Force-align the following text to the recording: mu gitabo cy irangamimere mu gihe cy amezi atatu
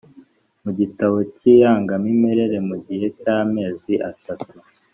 mu 0.63 0.71
gitabo 0.79 1.15
cy 1.35 1.43
irangamimere 1.53 2.57
mu 2.67 2.75
gihe 2.85 3.07
cy 3.19 3.27
amezi 3.37 3.93
atatu 4.11 4.53